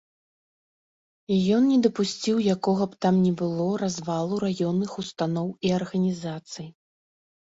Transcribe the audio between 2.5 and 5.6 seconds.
якога б там ні было развалу раённых устаноў